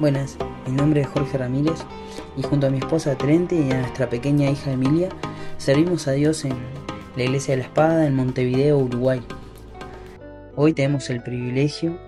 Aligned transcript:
Buenas, 0.00 0.38
mi 0.66 0.72
nombre 0.72 1.02
es 1.02 1.08
Jorge 1.08 1.36
Ramírez 1.36 1.84
y 2.34 2.40
junto 2.40 2.66
a 2.66 2.70
mi 2.70 2.78
esposa 2.78 3.18
Trente 3.18 3.54
y 3.54 3.70
a 3.70 3.80
nuestra 3.80 4.08
pequeña 4.08 4.50
hija 4.50 4.72
Emilia 4.72 5.10
servimos 5.58 6.08
a 6.08 6.12
Dios 6.12 6.46
en 6.46 6.54
la 7.16 7.24
Iglesia 7.24 7.52
de 7.52 7.58
la 7.58 7.66
Espada 7.66 8.06
en 8.06 8.14
Montevideo, 8.14 8.78
Uruguay. 8.78 9.20
Hoy 10.56 10.72
tenemos 10.72 11.10
el 11.10 11.22
privilegio 11.22 11.98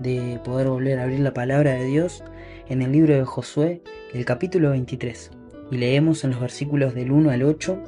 de 0.00 0.40
poder 0.44 0.66
volver 0.66 0.98
a 0.98 1.04
abrir 1.04 1.20
la 1.20 1.34
palabra 1.34 1.74
de 1.74 1.84
Dios 1.84 2.24
en 2.68 2.82
el 2.82 2.90
libro 2.90 3.14
de 3.14 3.24
Josué, 3.24 3.80
el 4.12 4.24
capítulo 4.24 4.70
23, 4.70 5.30
y 5.70 5.76
leemos 5.76 6.24
en 6.24 6.32
los 6.32 6.40
versículos 6.40 6.96
del 6.96 7.12
1 7.12 7.30
al 7.30 7.44
8. 7.44 7.80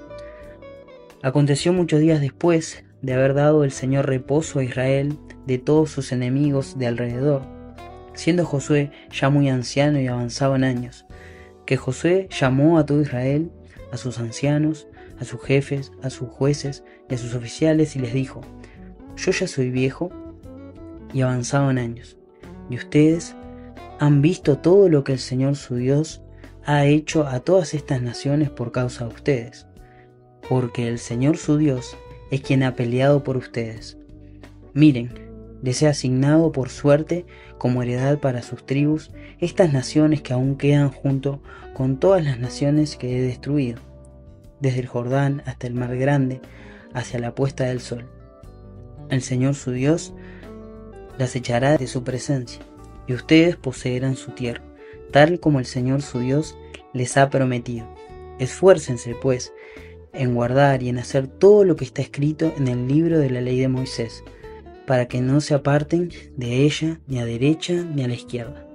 Aconteció 1.24 1.72
muchos 1.72 1.98
días 1.98 2.20
después 2.20 2.84
de 3.02 3.12
haber 3.12 3.34
dado 3.34 3.64
el 3.64 3.72
Señor 3.72 4.06
reposo 4.06 4.60
a 4.60 4.62
Israel 4.62 5.18
de 5.48 5.58
todos 5.58 5.90
sus 5.90 6.12
enemigos 6.12 6.78
de 6.78 6.86
alrededor 6.86 7.57
siendo 8.18 8.44
Josué 8.44 8.90
ya 9.12 9.30
muy 9.30 9.48
anciano 9.48 10.00
y 10.00 10.08
avanzado 10.08 10.56
en 10.56 10.64
años, 10.64 11.06
que 11.66 11.76
Josué 11.76 12.28
llamó 12.36 12.76
a 12.76 12.84
todo 12.84 13.00
Israel, 13.00 13.52
a 13.92 13.96
sus 13.96 14.18
ancianos, 14.18 14.88
a 15.20 15.24
sus 15.24 15.40
jefes, 15.40 15.92
a 16.02 16.10
sus 16.10 16.28
jueces 16.28 16.82
y 17.08 17.14
a 17.14 17.18
sus 17.18 17.36
oficiales 17.36 17.94
y 17.94 18.00
les 18.00 18.12
dijo, 18.12 18.40
yo 19.16 19.30
ya 19.30 19.46
soy 19.46 19.70
viejo 19.70 20.10
y 21.14 21.20
avanzado 21.20 21.70
en 21.70 21.78
años, 21.78 22.18
y 22.68 22.76
ustedes 22.76 23.36
han 24.00 24.20
visto 24.20 24.58
todo 24.58 24.88
lo 24.88 25.04
que 25.04 25.12
el 25.12 25.20
Señor 25.20 25.54
su 25.54 25.76
Dios 25.76 26.20
ha 26.64 26.86
hecho 26.86 27.24
a 27.24 27.38
todas 27.38 27.72
estas 27.72 28.02
naciones 28.02 28.50
por 28.50 28.72
causa 28.72 29.06
de 29.06 29.14
ustedes, 29.14 29.68
porque 30.48 30.88
el 30.88 30.98
Señor 30.98 31.36
su 31.36 31.56
Dios 31.56 31.96
es 32.32 32.40
quien 32.40 32.64
ha 32.64 32.74
peleado 32.74 33.22
por 33.22 33.36
ustedes. 33.36 33.96
Miren, 34.74 35.27
les 35.62 35.82
he 35.82 35.88
asignado 35.88 36.52
por 36.52 36.70
suerte 36.70 37.26
como 37.58 37.82
heredad 37.82 38.18
para 38.18 38.42
sus 38.42 38.64
tribus 38.64 39.10
estas 39.40 39.72
naciones 39.72 40.22
que 40.22 40.32
aún 40.32 40.56
quedan 40.56 40.90
junto 40.90 41.42
con 41.74 41.98
todas 41.98 42.24
las 42.24 42.38
naciones 42.38 42.96
que 42.96 43.18
he 43.18 43.22
destruido, 43.22 43.80
desde 44.60 44.80
el 44.80 44.86
Jordán 44.86 45.42
hasta 45.46 45.66
el 45.66 45.74
mar 45.74 45.96
grande, 45.96 46.40
hacia 46.94 47.20
la 47.20 47.34
puesta 47.34 47.64
del 47.64 47.80
sol. 47.80 48.06
El 49.10 49.22
Señor 49.22 49.54
su 49.54 49.72
Dios 49.72 50.14
las 51.18 51.34
echará 51.36 51.76
de 51.76 51.86
su 51.86 52.04
presencia, 52.04 52.60
y 53.06 53.14
ustedes 53.14 53.56
poseerán 53.56 54.16
su 54.16 54.32
tierra, 54.32 54.62
tal 55.12 55.40
como 55.40 55.58
el 55.58 55.66
Señor 55.66 56.02
su 56.02 56.20
Dios 56.20 56.56
les 56.92 57.16
ha 57.16 57.30
prometido. 57.30 57.86
Esfuércense, 58.38 59.14
pues, 59.20 59.52
en 60.12 60.34
guardar 60.34 60.82
y 60.82 60.88
en 60.88 60.98
hacer 60.98 61.26
todo 61.26 61.64
lo 61.64 61.76
que 61.76 61.84
está 61.84 62.02
escrito 62.02 62.52
en 62.56 62.68
el 62.68 62.88
libro 62.88 63.18
de 63.18 63.30
la 63.30 63.40
ley 63.40 63.60
de 63.60 63.68
Moisés, 63.68 64.22
para 64.88 65.06
que 65.06 65.20
no 65.20 65.42
se 65.42 65.52
aparten 65.52 66.08
de 66.38 66.64
ella 66.64 66.98
ni 67.06 67.18
a 67.18 67.26
derecha 67.26 67.74
ni 67.74 68.02
a 68.04 68.08
la 68.08 68.14
izquierda, 68.14 68.66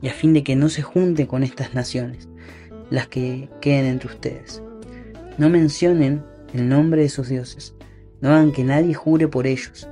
y 0.00 0.08
a 0.08 0.14
fin 0.14 0.32
de 0.32 0.42
que 0.42 0.56
no 0.56 0.70
se 0.70 0.80
junten 0.80 1.26
con 1.26 1.42
estas 1.42 1.74
naciones, 1.74 2.30
las 2.88 3.08
que 3.08 3.50
queden 3.60 3.84
entre 3.84 4.08
ustedes. 4.08 4.62
No 5.36 5.50
mencionen 5.50 6.24
el 6.54 6.66
nombre 6.66 7.02
de 7.02 7.10
sus 7.10 7.28
dioses, 7.28 7.74
no 8.22 8.30
hagan 8.30 8.52
que 8.52 8.64
nadie 8.64 8.94
jure 8.94 9.28
por 9.28 9.46
ellos, 9.46 9.86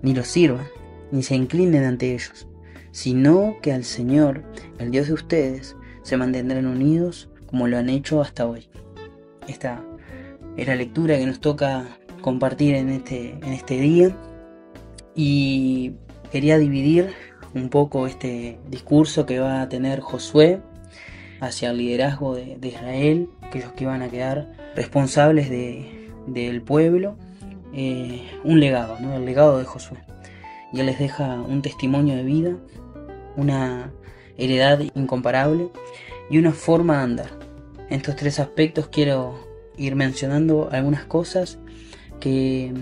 ni 0.00 0.14
los 0.14 0.26
sirvan, 0.26 0.66
ni 1.12 1.22
se 1.22 1.34
inclinen 1.34 1.84
ante 1.84 2.14
ellos, 2.14 2.48
sino 2.90 3.56
que 3.60 3.74
al 3.74 3.84
Señor, 3.84 4.42
el 4.78 4.90
Dios 4.90 5.08
de 5.08 5.12
ustedes, 5.12 5.76
se 6.00 6.16
mantendrán 6.16 6.64
unidos 6.64 7.28
como 7.44 7.68
lo 7.68 7.76
han 7.76 7.90
hecho 7.90 8.22
hasta 8.22 8.46
hoy. 8.46 8.68
Esta 9.46 9.84
es 10.56 10.66
la 10.66 10.76
lectura 10.76 11.18
que 11.18 11.26
nos 11.26 11.40
toca 11.40 11.98
compartir 12.22 12.74
en 12.74 12.88
este, 12.88 13.32
en 13.32 13.52
este 13.52 13.78
día 13.78 14.16
y 15.14 15.92
quería 16.30 16.58
dividir 16.58 17.14
un 17.54 17.68
poco 17.68 18.06
este 18.06 18.58
discurso 18.68 19.26
que 19.26 19.40
va 19.40 19.62
a 19.62 19.68
tener 19.68 20.00
Josué 20.00 20.60
hacia 21.40 21.70
el 21.70 21.78
liderazgo 21.78 22.34
de, 22.34 22.58
Israel, 22.62 23.28
aquellos 23.40 23.72
que 23.72 23.84
iban 23.84 24.02
a 24.02 24.08
quedar 24.08 24.52
responsables 24.76 25.50
del 25.50 26.62
pueblo, 26.62 27.16
eh, 27.72 28.28
un 28.44 28.60
legado, 28.60 28.98
¿no? 29.00 29.14
el 29.14 29.24
legado 29.24 29.58
de 29.58 29.64
Josué. 29.64 29.98
Y 30.72 30.80
él 30.80 30.86
les 30.86 30.98
deja 30.98 31.34
un 31.40 31.62
testimonio 31.62 32.14
de 32.14 32.22
vida, 32.22 32.56
una 33.36 33.92
heredad 34.36 34.80
incomparable 34.94 35.70
y 36.30 36.38
una 36.38 36.52
forma 36.52 36.98
de 36.98 37.02
andar. 37.02 37.30
En 37.88 37.96
estos 37.96 38.16
tres 38.16 38.38
aspectos 38.38 38.88
quiero 38.88 39.34
ir 39.76 39.96
mencionando 39.96 40.68
algunas 40.70 41.04
cosas 41.04 41.58
que 42.20 42.72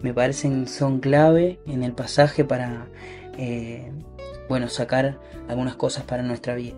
me 0.00 0.14
parecen 0.14 0.68
son 0.68 1.00
clave 1.00 1.58
en 1.66 1.82
el 1.82 1.92
pasaje 1.92 2.44
para 2.44 2.86
eh, 3.36 3.90
bueno 4.48 4.68
sacar 4.68 5.18
algunas 5.48 5.76
cosas 5.76 6.04
para 6.04 6.22
nuestra 6.22 6.54
vida. 6.54 6.76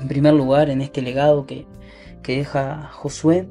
En 0.00 0.08
primer 0.08 0.34
lugar, 0.34 0.70
en 0.70 0.80
este 0.80 1.02
legado 1.02 1.46
que, 1.46 1.66
que 2.22 2.36
deja 2.36 2.88
Josué, 2.92 3.48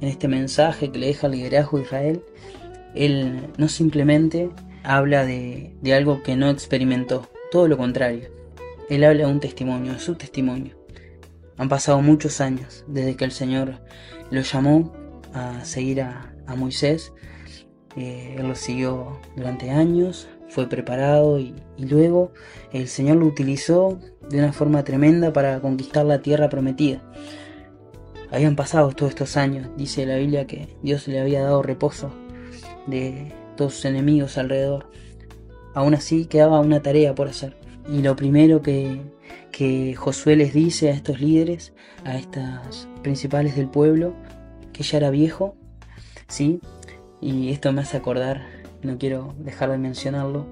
en 0.00 0.08
este 0.08 0.28
mensaje 0.28 0.90
que 0.90 0.98
le 0.98 1.06
deja 1.06 1.26
el 1.26 1.32
liderazgo 1.32 1.78
a 1.78 1.80
Israel, 1.80 2.22
él 2.94 3.48
no 3.56 3.68
simplemente 3.68 4.50
habla 4.82 5.24
de, 5.24 5.74
de 5.80 5.94
algo 5.94 6.22
que 6.22 6.36
no 6.36 6.50
experimentó, 6.50 7.28
todo 7.50 7.68
lo 7.68 7.76
contrario. 7.76 8.30
Él 8.90 9.04
habla 9.04 9.26
de 9.26 9.32
un 9.32 9.40
testimonio, 9.40 9.94
de 9.94 9.98
su 9.98 10.14
testimonio. 10.14 10.76
Han 11.56 11.68
pasado 11.68 12.00
muchos 12.00 12.40
años 12.40 12.84
desde 12.86 13.16
que 13.16 13.24
el 13.24 13.32
Señor 13.32 13.80
lo 14.30 14.40
llamó 14.42 14.92
a 15.34 15.64
seguir 15.64 16.02
a, 16.02 16.32
a 16.46 16.54
Moisés 16.54 17.12
eh, 17.96 18.36
él 18.38 18.48
lo 18.48 18.54
siguió 18.54 19.18
durante 19.36 19.70
años, 19.70 20.28
fue 20.48 20.68
preparado 20.68 21.38
y, 21.38 21.54
luego 21.78 22.32
el 22.72 22.88
Señor 22.88 23.16
lo 23.18 23.26
utilizó 23.26 23.98
de 24.28 24.38
una 24.38 24.52
forma 24.52 24.84
tremenda 24.84 25.32
para 25.32 25.60
conquistar 25.60 26.04
la 26.06 26.20
tierra 26.20 26.48
prometida. 26.48 27.02
Habían 28.30 28.56
pasado 28.56 28.90
todos 28.90 29.10
estos 29.10 29.36
años, 29.36 29.68
dice 29.76 30.04
la 30.04 30.16
Biblia 30.16 30.46
que 30.46 30.68
Dios 30.82 31.08
le 31.08 31.20
había 31.20 31.42
dado 31.42 31.62
reposo 31.62 32.10
de 32.86 33.32
todos 33.56 33.74
sus 33.74 33.84
enemigos 33.86 34.36
alrededor. 34.36 34.90
Aún 35.74 35.94
así 35.94 36.26
quedaba 36.26 36.60
una 36.60 36.82
tarea 36.82 37.14
por 37.14 37.28
hacer. 37.28 37.56
Y 37.90 38.02
lo 38.02 38.16
primero 38.16 38.60
que, 38.60 39.00
que 39.50 39.94
Josué 39.94 40.36
les 40.36 40.52
dice 40.52 40.90
a 40.90 40.94
estos 40.94 41.20
líderes, 41.20 41.72
a 42.04 42.18
estas 42.18 42.86
principales 43.02 43.56
del 43.56 43.68
pueblo, 43.68 44.14
que 44.72 44.82
ya 44.82 44.98
era 44.98 45.10
viejo, 45.10 45.56
¿sí? 46.26 46.60
Y 47.20 47.50
esto 47.50 47.72
me 47.72 47.82
hace 47.82 47.96
acordar, 47.96 48.42
no 48.82 48.98
quiero 48.98 49.34
dejar 49.38 49.70
de 49.70 49.78
mencionarlo, 49.78 50.46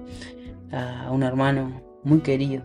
a 0.71 1.09
un 1.11 1.23
hermano 1.23 1.81
muy 2.03 2.19
querido 2.19 2.63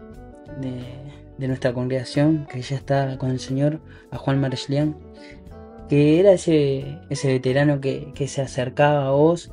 de, 0.61 1.13
nuestra 1.47 1.73
congregación, 1.73 2.47
que 2.47 2.63
ya 2.63 2.77
está 2.77 3.19
con 3.19 3.31
el 3.31 3.41
Señor, 3.41 3.81
a 4.13 4.17
Juan 4.17 4.41
Marechlian, 4.41 4.97
que 5.89 6.21
era 6.21 6.33
ese, 6.33 6.99
ese 7.11 7.29
veterano 7.29 7.81
que, 7.81 8.13
se 8.29 8.43
acercaba 8.43 9.09
a 9.09 9.11
vos, 9.11 9.51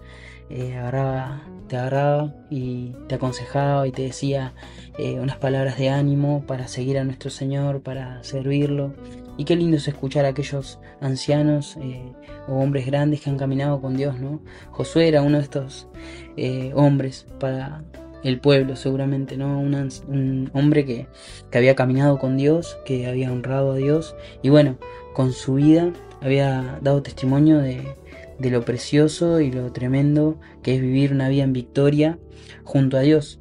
eh, 0.52 0.78
agarraba, 0.78 1.42
te 1.68 1.78
agarraba 1.78 2.36
y 2.52 2.94
te 3.08 3.16
aconsejaba 3.16 3.88
y 3.88 3.92
te 3.92 4.04
decía 4.04 4.54
eh, 5.00 5.20
unas 5.20 5.38
palabras 5.38 5.80
de 5.80 5.90
ánimo 5.90 6.44
para 6.46 6.68
seguir 6.68 7.00
a 7.00 7.04
nuestro 7.04 7.32
Señor, 7.32 7.82
para 7.82 8.24
servirlo. 8.24 8.94
Y 9.40 9.46
qué 9.46 9.56
lindo 9.56 9.78
es 9.78 9.88
escuchar 9.88 10.26
a 10.26 10.30
aquellos 10.30 10.80
ancianos 11.00 11.78
eh, 11.82 12.12
o 12.50 12.56
hombres 12.56 12.86
grandes 12.86 13.22
que 13.22 13.30
han 13.30 13.38
caminado 13.38 13.80
con 13.80 13.96
Dios, 13.96 14.20
¿no? 14.20 14.42
Josué 14.72 15.08
era 15.08 15.22
uno 15.22 15.38
de 15.38 15.44
estos 15.44 15.88
eh, 16.36 16.74
hombres 16.76 17.26
para 17.40 17.86
el 18.22 18.42
pueblo, 18.42 18.76
seguramente, 18.76 19.38
¿no? 19.38 19.58
Un, 19.58 20.50
hombre 20.52 20.84
que, 20.84 21.08
había 21.54 21.74
caminado 21.74 22.20
con 22.20 22.36
Dios, 22.36 22.78
que 22.84 23.08
había 23.08 23.32
honrado 23.32 23.72
a 23.72 23.76
Dios 23.78 24.14
y 24.42 24.50
bueno, 24.50 24.78
con 25.14 25.32
su 25.32 25.54
vida 25.54 25.94
había 26.20 26.78
dado 26.82 27.02
testimonio 27.02 27.60
de, 27.60 27.96
de 28.40 28.50
lo 28.50 28.66
precioso 28.66 29.40
y 29.40 29.54
lo 29.54 29.72
tremendo 29.72 30.38
que 30.64 30.76
es 30.76 30.82
vivir 30.82 31.14
una 31.14 31.30
vida 31.30 31.44
en 31.44 31.54
victoria 31.54 32.20
junto 32.66 32.98
a 32.98 33.02
Dios. 33.02 33.40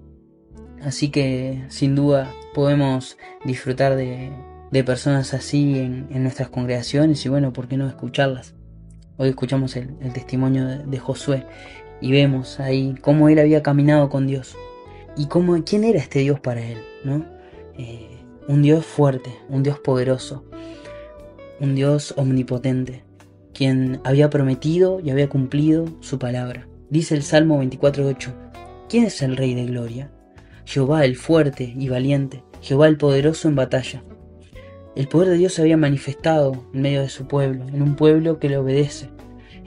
Así 0.81 1.11
que 1.11 1.65
sin 1.71 1.97
duda 1.97 2.33
podemos 2.55 3.19
disfrutar 3.45 3.97
de, 3.97 4.31
de 4.71 4.85
personas 4.85 5.35
así 5.35 5.79
en, 5.79 6.23
nuestras 6.23 6.49
congregaciones 6.49 7.25
y 7.25 7.29
bueno, 7.29 7.53
¿por 7.53 7.69
qué 7.69 7.77
no 7.77 7.89
escucharlas? 7.89 8.55
Hoy 9.17 9.31
escuchamos 9.31 9.77
el, 9.77 9.97
testimonio 10.13 10.67
de, 10.67 10.99
Josué 10.99 11.47
y 12.01 12.13
vemos 12.13 12.61
ahí 12.61 12.95
cómo 13.01 13.29
él 13.29 13.39
había 13.39 13.63
caminado 13.63 14.09
con 14.09 14.27
Dios 14.27 14.57
y 15.17 15.27
cómo, 15.27 15.63
quién 15.65 15.85
era 15.85 15.99
este 15.99 16.21
Dios 16.21 16.39
para 16.41 16.61
él, 16.65 16.79
¿no? 17.05 17.25
Eh, 17.77 18.09
un 18.47 18.63
Dios 18.63 18.87
fuerte, 18.87 19.31
un 19.49 19.63
Dios 19.63 19.79
poderoso, 19.81 20.45
un 21.61 21.75
Dios 21.75 22.15
omnipotente, 22.17 23.05
quien 23.53 24.01
había 24.05 24.31
prometido 24.31 25.01
y 25.01 25.11
había 25.11 25.29
cumplido 25.29 25.87
su 26.01 26.19
palabra. 26.19 26.69
Dice 26.91 27.15
el 27.15 27.23
Salmo 27.23 27.63
24.8, 27.63 28.33
¿quién 28.89 29.05
es 29.05 29.21
el 29.23 29.37
Rey 29.37 29.55
de 29.55 29.67
Gloria? 29.67 30.11
Jehová 30.65 31.05
el 31.05 31.17
fuerte 31.17 31.75
y 31.77 31.89
valiente, 31.89 32.45
Jehová 32.61 32.89
el 32.89 32.97
poderoso 32.97 33.49
en 33.49 33.57
batalla. 33.57 34.03
El 34.99 35.07
poder 35.07 35.29
de 35.29 35.37
Dios 35.37 35.53
se 35.53 35.63
había 35.63 35.77
manifestado 35.77 36.65
en 36.75 36.83
medio 36.83 37.03
de 37.03 37.09
su 37.09 37.29
pueblo, 37.29 37.69
en 37.69 37.83
un 37.83 37.95
pueblo 37.95 38.41
que 38.41 38.49
le 38.49 38.57
obedece. 38.57 39.09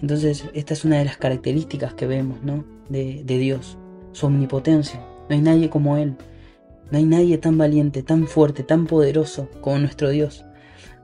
Entonces, 0.02 0.44
esta 0.54 0.74
es 0.74 0.84
una 0.84 0.98
de 0.98 1.06
las 1.06 1.16
características 1.16 1.94
que 1.94 2.06
vemos, 2.06 2.44
¿no? 2.44 2.66
De, 2.90 3.24
Dios, 3.24 3.78
su 4.12 4.26
omnipotencia. 4.26 5.00
No 5.30 5.36
hay 5.36 5.40
nadie 5.40 5.70
como 5.70 5.96
Él. 5.96 6.18
No 6.92 6.98
hay 6.98 7.06
nadie 7.06 7.38
tan 7.38 7.58
valiente, 7.58 8.04
tan 8.04 8.28
fuerte, 8.28 8.64
tan 8.64 8.88
poderoso 8.88 9.48
como 9.62 9.80
nuestro 9.80 10.10
Dios. 10.10 10.44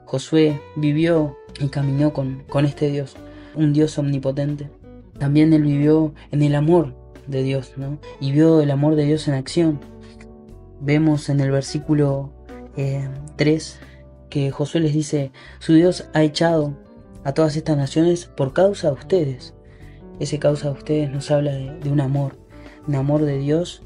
Josué 0.03 0.59
vivió 0.75 1.37
y 1.61 1.69
caminó 1.69 2.11
con, 2.11 2.43
con 2.49 2.65
este 2.65 2.91
Dios, 2.91 3.15
un 3.55 3.71
Dios 3.71 3.97
omnipotente. 3.97 4.69
También 5.17 5.53
él 5.53 5.61
vivió 5.61 6.13
en 6.33 6.41
el 6.41 6.55
amor 6.55 6.93
de 7.27 7.43
Dios, 7.43 7.75
¿no? 7.77 7.97
Y 8.19 8.33
vio 8.33 8.59
el 8.59 8.71
amor 8.71 8.95
de 8.95 9.05
Dios 9.05 9.25
en 9.29 9.35
acción. 9.35 9.79
Vemos 10.81 11.29
en 11.29 11.39
el 11.39 11.49
versículo 11.49 12.33
3 12.75 12.77
eh, 12.77 13.87
que 14.29 14.51
Josué 14.51 14.81
les 14.81 14.93
dice, 14.93 15.31
su 15.59 15.73
Dios 15.73 16.09
ha 16.13 16.23
echado 16.23 16.77
a 17.23 17.33
todas 17.33 17.55
estas 17.55 17.77
naciones 17.77 18.25
por 18.25 18.53
causa 18.53 18.87
de 18.87 18.93
ustedes. 18.93 19.53
Ese 20.19 20.39
causa 20.39 20.69
de 20.69 20.73
ustedes 20.73 21.11
nos 21.11 21.29
habla 21.31 21.53
de, 21.53 21.89
un 21.89 22.01
amor, 22.01 22.37
un 22.87 22.95
amor 22.95 23.23
de 23.23 23.37
Dios 23.37 23.83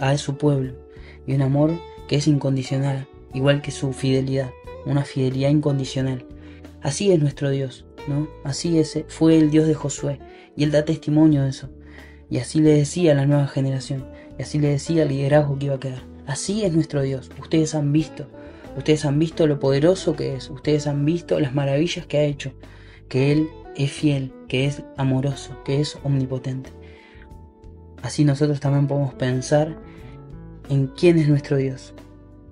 a 0.00 0.16
su 0.16 0.36
pueblo 0.36 0.74
y 1.26 1.34
un 1.34 1.42
amor 1.42 1.72
que 2.08 2.16
es 2.16 2.26
incondicional, 2.26 3.06
igual 3.34 3.62
que 3.62 3.70
su 3.70 3.92
fidelidad, 3.92 4.50
una 4.84 5.04
fidelidad 5.04 5.50
incondicional. 5.50 6.24
Así 6.82 7.10
es 7.10 7.20
nuestro 7.20 7.50
Dios, 7.50 7.84
¿no? 8.08 8.28
Así 8.44 8.78
es, 8.78 9.04
fue 9.08 9.36
el 9.36 9.50
Dios 9.50 9.66
de 9.66 9.74
Josué 9.74 10.20
y 10.56 10.64
él 10.64 10.70
da 10.70 10.84
testimonio 10.84 11.42
de 11.42 11.50
eso. 11.50 11.68
Y 12.30 12.38
así 12.38 12.60
le 12.60 12.72
decía 12.72 13.12
a 13.12 13.14
la 13.14 13.26
nueva 13.26 13.46
generación, 13.46 14.06
y 14.38 14.42
así 14.42 14.58
le 14.58 14.68
decía 14.68 15.02
al 15.02 15.08
liderazgo 15.08 15.58
que 15.58 15.66
iba 15.66 15.76
a 15.76 15.80
quedar. 15.80 16.02
Así 16.26 16.64
es 16.64 16.72
nuestro 16.72 17.02
Dios. 17.02 17.30
Ustedes 17.40 17.74
han 17.74 17.92
visto 17.92 18.26
Ustedes 18.76 19.04
han 19.04 19.18
visto 19.18 19.46
lo 19.46 19.58
poderoso 19.58 20.14
que 20.14 20.36
es, 20.36 20.50
ustedes 20.50 20.86
han 20.86 21.04
visto 21.04 21.40
las 21.40 21.54
maravillas 21.54 22.06
que 22.06 22.18
ha 22.18 22.22
hecho, 22.24 22.52
que 23.08 23.32
Él 23.32 23.48
es 23.74 23.90
fiel, 23.90 24.32
que 24.48 24.66
es 24.66 24.82
amoroso, 24.96 25.56
que 25.64 25.80
es 25.80 25.98
omnipotente. 26.04 26.70
Así 28.02 28.24
nosotros 28.24 28.60
también 28.60 28.86
podemos 28.86 29.14
pensar 29.14 29.76
en 30.68 30.88
quién 30.88 31.18
es 31.18 31.28
nuestro 31.28 31.56
Dios 31.56 31.94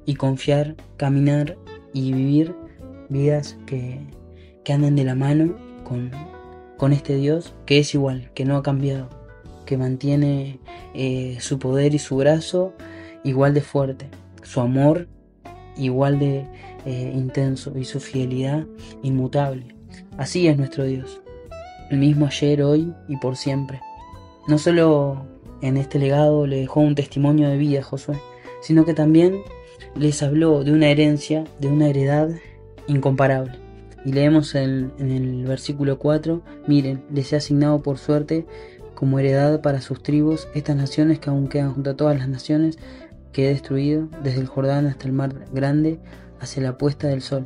y 0.06 0.14
confiar, 0.14 0.76
caminar 0.96 1.56
y 1.92 2.12
vivir 2.12 2.54
vidas 3.08 3.56
que, 3.66 4.00
que 4.64 4.76
de 4.76 5.04
la 5.04 5.14
mano 5.14 5.56
con, 5.84 6.10
con 6.76 6.92
este 6.92 7.16
Dios 7.16 7.54
que 7.66 7.78
es 7.78 7.94
igual, 7.94 8.30
que 8.34 8.44
no 8.44 8.56
ha 8.56 8.62
cambiado, 8.62 9.10
que 9.66 9.76
mantiene 9.76 10.58
eh, 10.94 11.36
su 11.40 11.58
poder 11.58 11.94
y 11.94 11.98
su 11.98 12.16
brazo 12.16 12.72
igual 13.22 13.54
de 13.54 13.60
fuerte, 13.60 14.08
su 14.42 14.60
amor 14.60 15.08
igual 15.76 16.18
de 16.18 16.46
eh, 16.86 17.12
intenso 17.14 17.76
y 17.76 17.84
su 17.84 18.00
fidelidad 18.00 18.64
inmutable. 19.02 19.74
Así 20.16 20.46
es 20.48 20.56
nuestro 20.56 20.84
Dios, 20.84 21.20
el 21.90 21.98
mismo 21.98 22.26
ayer, 22.26 22.62
hoy 22.62 22.92
y 23.08 23.16
por 23.16 23.36
siempre. 23.36 23.80
No 24.48 24.58
solo 24.58 25.26
en 25.62 25.76
este 25.76 25.98
legado 25.98 26.46
le 26.46 26.60
dejó 26.60 26.80
un 26.80 26.94
testimonio 26.94 27.48
de 27.48 27.56
vida 27.56 27.80
a 27.80 27.84
Josué, 27.84 28.18
sino 28.60 28.84
que 28.84 28.94
también 28.94 29.40
les 29.96 30.22
habló 30.22 30.64
de 30.64 30.72
una 30.72 30.88
herencia, 30.88 31.44
de 31.60 31.68
una 31.68 31.88
heredad 31.88 32.30
incomparable. 32.86 33.52
Y 34.04 34.12
leemos 34.12 34.54
en, 34.54 34.92
en 34.98 35.10
el 35.10 35.44
versículo 35.46 35.98
4, 35.98 36.42
miren, 36.66 37.02
les 37.10 37.32
he 37.32 37.36
asignado 37.36 37.82
por 37.82 37.96
suerte 37.98 38.44
como 38.94 39.18
heredad 39.18 39.60
para 39.60 39.80
sus 39.80 40.02
tribus 40.02 40.48
estas 40.54 40.76
naciones 40.76 41.18
que 41.18 41.30
aún 41.30 41.48
quedan 41.48 41.74
junto 41.74 41.90
a 41.90 41.96
todas 41.96 42.18
las 42.18 42.28
naciones 42.28 42.78
que 43.34 43.44
he 43.44 43.48
destruido 43.48 44.08
desde 44.22 44.40
el 44.40 44.46
Jordán 44.46 44.86
hasta 44.86 45.06
el 45.06 45.12
mar 45.12 45.34
grande 45.52 45.98
hacia 46.40 46.62
la 46.62 46.78
puesta 46.78 47.08
del 47.08 47.20
sol. 47.20 47.44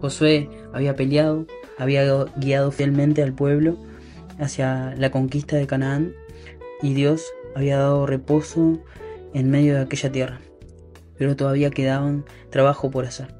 Josué 0.00 0.48
había 0.72 0.94
peleado, 0.94 1.46
había 1.78 2.04
guiado 2.36 2.70
fielmente 2.70 3.22
al 3.22 3.32
pueblo 3.32 3.76
hacia 4.38 4.94
la 4.96 5.10
conquista 5.10 5.56
de 5.56 5.66
Canaán 5.66 6.12
y 6.82 6.92
Dios 6.92 7.24
había 7.56 7.78
dado 7.78 8.06
reposo 8.06 8.78
en 9.32 9.50
medio 9.50 9.74
de 9.74 9.80
aquella 9.80 10.12
tierra. 10.12 10.40
Pero 11.16 11.34
todavía 11.34 11.70
quedaban 11.70 12.24
trabajo 12.50 12.90
por 12.90 13.06
hacer. 13.06 13.34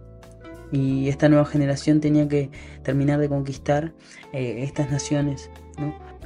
Y 0.72 1.08
esta 1.08 1.28
nueva 1.28 1.44
generación 1.44 2.00
tenía 2.00 2.26
que 2.26 2.50
terminar 2.82 3.20
de 3.20 3.28
conquistar 3.28 3.92
eh, 4.32 4.62
estas 4.62 4.90
naciones. 4.90 5.50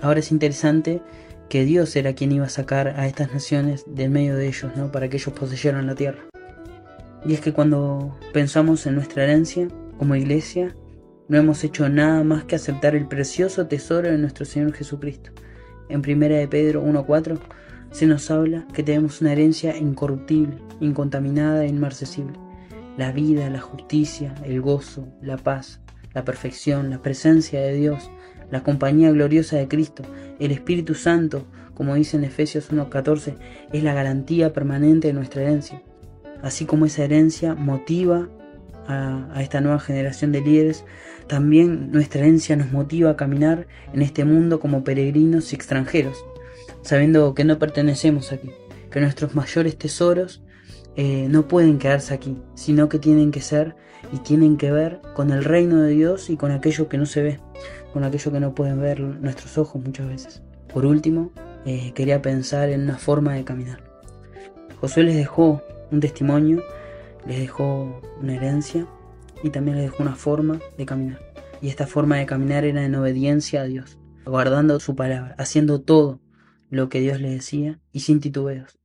Ahora 0.00 0.20
es 0.20 0.30
interesante 0.30 1.02
que 1.48 1.64
Dios 1.64 1.96
era 1.96 2.14
quien 2.14 2.32
iba 2.32 2.46
a 2.46 2.50
sacar 2.50 2.88
a 2.88 3.06
estas 3.06 3.32
naciones 3.32 3.84
del 3.86 4.10
medio 4.10 4.36
de 4.36 4.48
ellos, 4.48 4.70
¿no? 4.76 4.92
Para 4.92 5.08
que 5.08 5.16
ellos 5.16 5.34
poseyeran 5.34 5.86
la 5.86 5.94
tierra. 5.94 6.20
Y 7.24 7.34
es 7.34 7.40
que 7.40 7.52
cuando 7.52 8.16
pensamos 8.32 8.86
en 8.86 8.94
nuestra 8.94 9.24
herencia 9.24 9.68
como 9.98 10.14
iglesia, 10.14 10.76
no 11.28 11.36
hemos 11.36 11.62
hecho 11.64 11.88
nada 11.88 12.22
más 12.24 12.44
que 12.44 12.56
aceptar 12.56 12.94
el 12.94 13.06
precioso 13.06 13.66
tesoro 13.66 14.10
de 14.10 14.18
nuestro 14.18 14.44
Señor 14.44 14.72
Jesucristo. 14.72 15.30
En 15.88 16.00
1 16.00 16.28
de 16.28 16.48
Pedro 16.48 16.84
1.4 16.84 17.38
se 17.90 18.06
nos 18.06 18.30
habla 18.30 18.66
que 18.72 18.82
tenemos 18.82 19.20
una 19.20 19.32
herencia 19.32 19.76
incorruptible, 19.76 20.58
incontaminada 20.80 21.64
e 21.64 21.68
inmarcesible. 21.68 22.38
La 22.96 23.12
vida, 23.12 23.48
la 23.48 23.60
justicia, 23.60 24.34
el 24.44 24.60
gozo, 24.60 25.08
la 25.22 25.36
paz, 25.36 25.80
la 26.14 26.24
perfección, 26.24 26.90
la 26.90 27.00
presencia 27.00 27.60
de 27.60 27.74
Dios, 27.74 28.10
la 28.50 28.62
compañía 28.62 29.10
gloriosa 29.10 29.56
de 29.56 29.68
Cristo, 29.68 30.02
el 30.38 30.50
Espíritu 30.50 30.94
Santo, 30.94 31.44
como 31.74 31.94
dice 31.94 32.16
en 32.16 32.24
Efesios 32.24 32.72
1.14, 32.72 33.36
es 33.72 33.82
la 33.82 33.94
garantía 33.94 34.52
permanente 34.52 35.08
de 35.08 35.14
nuestra 35.14 35.42
herencia. 35.42 35.82
Así 36.42 36.64
como 36.64 36.86
esa 36.86 37.04
herencia 37.04 37.54
motiva 37.54 38.28
a, 38.86 39.40
esta 39.40 39.60
nueva 39.60 39.78
generación 39.78 40.32
de 40.32 40.40
líderes, 40.40 40.84
también 41.26 41.90
nuestra 41.92 42.22
herencia 42.22 42.56
nos 42.56 42.72
motiva 42.72 43.10
a 43.10 43.16
caminar 43.16 43.66
en 43.92 44.02
este 44.02 44.24
mundo 44.24 44.60
como 44.60 44.82
peregrinos 44.82 45.52
y 45.52 45.56
extranjeros, 45.56 46.16
sabiendo 46.82 47.34
que 47.34 47.44
no 47.44 47.58
pertenecemos 47.58 48.32
aquí, 48.32 48.50
que 48.90 49.00
nuestros 49.00 49.34
mayores 49.34 49.76
tesoros 49.76 50.42
eh, 50.96 51.28
no 51.28 51.46
pueden 51.46 51.78
quedarse 51.78 52.14
aquí, 52.14 52.38
sino 52.54 52.88
que 52.88 52.98
tienen 52.98 53.30
que 53.30 53.40
ser 53.40 53.76
y 54.12 54.18
tienen 54.18 54.56
que 54.56 54.72
ver 54.72 55.00
con 55.14 55.30
el 55.30 55.44
reino 55.44 55.82
de 55.82 55.90
Dios 55.90 56.30
y 56.30 56.36
con 56.36 56.50
aquello 56.50 56.88
que 56.88 56.98
no 56.98 57.06
se 57.06 57.22
ve, 57.22 57.40
con 57.92 58.04
aquello 58.04 58.32
que 58.32 58.40
no 58.40 58.54
pueden 58.54 58.80
ver 58.80 59.00
nuestros 59.00 59.58
ojos 59.58 59.82
muchas 59.82 60.08
veces. 60.08 60.42
Por 60.72 60.84
último, 60.84 61.32
eh, 61.64 61.92
quería 61.94 62.22
pensar 62.22 62.68
en 62.68 62.82
una 62.82 62.98
forma 62.98 63.34
de 63.34 63.44
caminar. 63.44 63.82
Josué 64.80 65.02
les 65.02 65.16
dejó 65.16 65.62
un 65.90 66.00
testimonio, 66.00 66.62
les 67.26 67.40
dejó 67.40 68.00
una 68.20 68.34
herencia 68.34 68.86
y 69.42 69.50
también 69.50 69.76
les 69.76 69.90
dejó 69.90 70.02
una 70.02 70.14
forma 70.14 70.60
de 70.76 70.86
caminar. 70.86 71.20
Y 71.60 71.68
esta 71.68 71.86
forma 71.86 72.16
de 72.16 72.26
caminar 72.26 72.64
era 72.64 72.84
en 72.84 72.94
obediencia 72.94 73.62
a 73.62 73.64
Dios, 73.64 73.98
guardando 74.24 74.78
su 74.80 74.94
palabra, 74.94 75.34
haciendo 75.38 75.80
todo 75.80 76.20
lo 76.70 76.88
que 76.88 77.00
Dios 77.00 77.20
les 77.20 77.32
decía 77.32 77.80
y 77.92 78.00
sin 78.00 78.20
titubeos. 78.20 78.78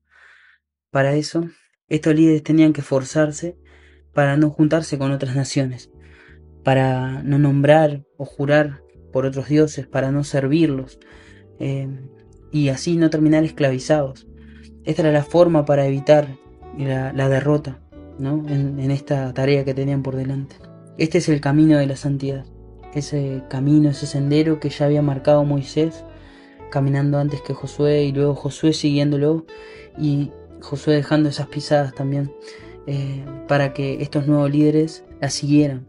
Para 0.89 1.13
eso 1.13 1.49
estos 1.89 2.15
líderes 2.15 2.43
tenían 2.43 2.73
que 2.73 2.81
forzarse 2.81 3.57
para 4.13 4.37
no 4.37 4.49
juntarse 4.49 4.97
con 4.97 5.11
otras 5.11 5.35
naciones, 5.35 5.91
para 6.63 7.23
no 7.23 7.37
nombrar 7.37 8.03
o 8.17 8.25
jurar 8.25 8.82
por 9.13 9.25
otros 9.25 9.47
dioses, 9.47 9.87
para 9.87 10.11
no 10.11 10.25
servirlos 10.25 10.99
eh, 11.59 11.87
y 12.51 12.67
así 12.67 12.97
no 12.97 13.09
terminar 13.09 13.45
esclavizados. 13.45 14.27
Esta 14.83 15.03
era 15.03 15.11
la 15.13 15.23
forma 15.23 15.63
para 15.63 15.85
evitar 15.85 16.27
la, 16.77 17.29
derrota 17.29 17.79
¿no? 18.19 18.43
en, 18.49 18.91
esta 18.91 19.33
tarea 19.33 19.63
que 19.63 19.73
tenían 19.73 20.03
por 20.03 20.17
delante. 20.17 20.57
Este 20.97 21.19
es 21.19 21.29
el 21.29 21.39
camino 21.39 21.77
de 21.77 21.87
la 21.87 21.95
santidad, 21.95 22.45
ese 22.93 23.43
camino, 23.49 23.89
ese 23.89 24.07
sendero 24.07 24.59
que 24.59 24.69
ya 24.69 24.85
había 24.85 25.01
marcado 25.01 25.45
Moisés, 25.45 26.03
caminando 26.69 27.19
antes 27.19 27.41
que 27.41 27.53
Josué 27.53 28.03
y 28.03 28.11
luego 28.11 28.35
Josué 28.35 28.73
siguiéndolo 28.73 29.45
y 29.97 30.31
Josué 30.59 30.95
dejando 30.95 31.29
esas 31.29 31.47
pisadas 31.47 31.93
también 31.93 32.31
eh, 32.87 33.23
para 33.47 33.73
que 33.73 34.01
estos 34.01 34.27
nuevos 34.27 34.51
líderes 34.51 35.03
la 35.21 35.29
siguieran. 35.29 35.85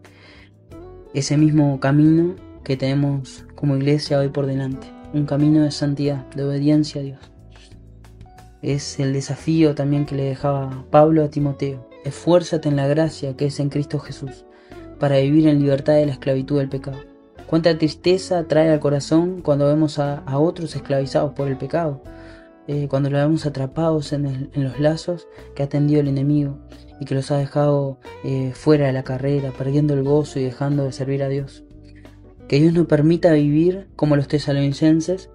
Ese 1.15 1.37
mismo 1.37 1.81
camino 1.81 2.35
que 2.65 2.77
tenemos 2.77 3.45
como 3.55 3.77
iglesia 3.77 4.19
hoy 4.19 4.31
por 4.31 4.47
delante. 4.47 4.87
Un 5.13 5.27
camino 5.27 5.63
de 5.63 5.71
santidad, 5.71 6.27
de 6.31 6.45
obediencia 6.45 7.01
a 7.01 7.05
Dios. 7.05 7.21
Es 8.63 8.99
el 8.99 9.13
desafío 9.13 9.75
también 9.75 10.07
que 10.07 10.17
le 10.17 10.25
dejaba 10.25 10.87
Pablo 10.91 11.23
a 11.23 11.29
Timoteo. 11.29 11.89
Esfuérzate 12.05 12.69
en 12.69 12.77
la 12.77 12.89
gracia 12.89 13.37
que 13.37 13.47
es 13.47 13.61
en 13.61 13.69
Cristo 13.69 13.99
Jesús, 13.99 14.47
para 14.99 15.19
vivir 15.19 15.47
en 15.47 15.61
libertad 15.61 15.95
de 15.95 16.07
la 16.07 16.13
esclavitud 16.13 16.59
del 16.59 16.71
pecado. 16.71 16.99
Cuánta 17.47 17.77
tristeza 17.77 18.49
trae 18.49 18.71
al 18.71 18.81
corazón 18.81 19.43
cuando 19.43 19.67
vemos 19.67 19.99
a, 19.99 20.25
otros 20.39 20.75
esclavizados 20.75 21.35
por 21.35 21.47
el 21.49 21.59
pecado, 21.59 22.03
eh, 22.67 22.89
cuando 22.89 23.11
los 23.11 23.21
vemos 23.21 23.45
atrapados 23.45 24.15
en, 24.15 24.51
los 24.55 24.81
lazos 24.81 25.29
que 25.55 25.63
ha 25.63 25.69
tendido 25.69 26.01
el 26.01 26.09
enemigo 26.09 26.59
y 26.99 27.05
que 27.05 27.15
los 27.15 27.31
ha 27.31 27.37
dejado 27.37 27.99
eh, 28.25 28.53
fuera 28.55 28.87
de 28.87 28.95
la 28.95 29.05
carrera, 29.05 29.53
perdiendo 29.57 29.93
el 29.93 30.03
gozo 30.03 30.41
y 30.41 30.45
dejando 30.45 30.85
de 30.85 30.93
servir 30.93 31.23
a 31.23 31.29
Dios. 31.29 31.65
Que 32.55 32.61
Dios 32.61 32.73
nos 32.73 32.87
permita 32.87 33.33
vivir 33.33 33.89
como 33.97 34.15
los 34.15 34.29
tesalonicenses 34.29 35.29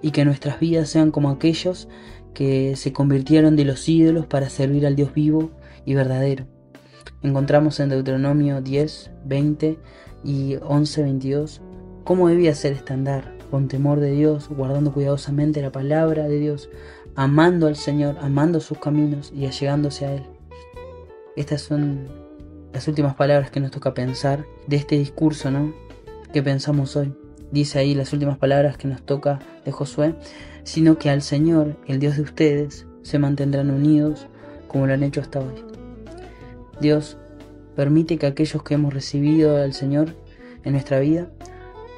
y 0.00 0.10
que 0.10 0.24
nuestras 0.24 0.58
vidas 0.58 0.88
sean 0.88 1.10
como 1.10 1.28
aquellos 1.28 1.86
que 2.32 2.76
se 2.76 2.94
convirtieron 2.94 3.56
de 3.56 3.66
los 3.66 3.86
ídolos 3.86 4.24
para 4.24 4.48
servir 4.48 4.86
al 4.86 4.96
Dios 4.96 5.12
vivo 5.12 5.50
y 5.84 5.92
verdadero. 5.92 6.46
Encontramos 7.22 7.78
en 7.78 7.90
Deuteronomio 7.90 8.62
10, 8.62 9.10
20 9.26 9.78
y 10.24 10.56
11, 10.62 11.02
22 11.02 11.60
cómo 12.04 12.26
debía 12.26 12.54
ser 12.54 12.72
este 12.72 12.94
andar, 12.94 13.36
con 13.50 13.68
temor 13.68 14.00
de 14.00 14.12
Dios, 14.12 14.48
guardando 14.48 14.94
cuidadosamente 14.94 15.60
la 15.60 15.72
palabra 15.72 16.26
de 16.26 16.38
Dios, 16.38 16.70
amando 17.16 17.66
al 17.66 17.76
Señor, 17.76 18.16
amando 18.22 18.60
sus 18.60 18.78
caminos 18.78 19.30
y 19.36 19.44
allegándose 19.44 20.06
a 20.06 20.14
Él. 20.14 20.22
Estas 21.36 21.60
son 21.60 22.08
las 22.72 22.88
últimas 22.88 23.14
palabras 23.14 23.50
que 23.50 23.60
nos 23.60 23.72
toca 23.72 23.92
pensar 23.92 24.46
de 24.66 24.76
este 24.76 24.96
discurso, 24.96 25.50
¿no? 25.50 25.85
Que 26.36 26.42
pensamos 26.42 26.96
hoy. 26.96 27.14
Dice 27.50 27.78
ahí 27.78 27.94
las 27.94 28.12
últimas 28.12 28.36
palabras 28.36 28.76
que 28.76 28.86
nos 28.86 29.00
toca 29.00 29.38
de 29.64 29.72
Josué, 29.72 30.14
sino 30.64 30.98
que 30.98 31.08
al 31.08 31.22
Señor, 31.22 31.78
el 31.86 31.98
Dios 31.98 32.16
de 32.16 32.22
ustedes, 32.24 32.86
se 33.00 33.18
mantendrán 33.18 33.70
unidos 33.70 34.26
como 34.68 34.86
lo 34.86 34.92
han 34.92 35.02
hecho 35.02 35.22
hasta 35.22 35.40
hoy. 35.40 35.64
Dios, 36.78 37.16
permite 37.74 38.18
que 38.18 38.26
aquellos 38.26 38.62
que 38.62 38.74
hemos 38.74 38.92
recibido 38.92 39.56
al 39.56 39.72
Señor 39.72 40.14
en 40.62 40.72
nuestra 40.72 41.00
vida 41.00 41.30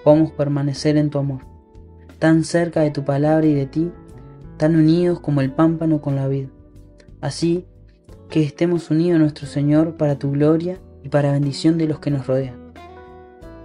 podamos 0.04 0.30
permanecer 0.30 0.96
en 0.96 1.10
tu 1.10 1.18
amor, 1.18 1.40
tan 2.20 2.44
cerca 2.44 2.82
de 2.82 2.92
tu 2.92 3.04
palabra 3.04 3.44
y 3.44 3.54
de 3.54 3.66
ti, 3.66 3.90
tan 4.56 4.76
unidos 4.76 5.18
como 5.18 5.40
el 5.40 5.50
pámpano 5.50 6.00
con 6.00 6.14
la 6.14 6.28
vida. 6.28 6.46
Así 7.20 7.66
que 8.30 8.44
estemos 8.44 8.88
unidos 8.92 9.16
a 9.16 9.18
nuestro 9.18 9.48
Señor 9.48 9.96
para 9.96 10.16
tu 10.16 10.30
gloria 10.30 10.78
y 11.02 11.08
para 11.08 11.32
bendición 11.32 11.76
de 11.76 11.88
los 11.88 11.98
que 11.98 12.12
nos 12.12 12.28
rodean. 12.28 12.67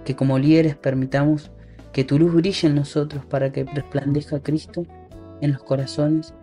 Que 0.04 0.16
como 0.16 0.38
líderes 0.38 0.76
permitamos 0.76 1.50
que 1.92 2.04
tu 2.04 2.18
luz 2.18 2.34
brille 2.34 2.68
en 2.68 2.74
nosotros 2.74 3.24
para 3.24 3.52
que 3.52 3.64
resplandezca 3.64 4.40
Cristo 4.40 4.84
en 5.40 5.52
los 5.52 5.62
corazones, 5.62 6.34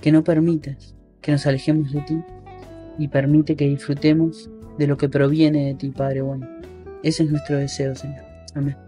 que 0.00 0.12
no 0.12 0.24
permitas 0.24 0.94
que 1.20 1.32
nos 1.32 1.46
alejemos 1.46 1.92
de 1.92 2.00
ti 2.02 2.22
y 2.98 3.08
permite 3.08 3.56
que 3.56 3.68
disfrutemos 3.68 4.48
de 4.78 4.86
lo 4.86 4.96
que 4.96 5.08
proviene 5.08 5.66
de 5.66 5.74
ti, 5.74 5.90
Padre 5.90 6.22
bueno. 6.22 6.48
Ese 7.02 7.24
es 7.24 7.30
nuestro 7.30 7.58
deseo, 7.58 7.94
Señor. 7.94 8.24
Amén. 8.54 8.87